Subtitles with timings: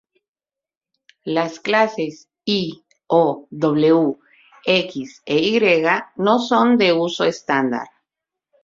[1.37, 2.17] Las clases
[2.53, 4.01] I, O, W,
[4.75, 5.83] X e Y
[6.17, 7.87] no son de uso estándar.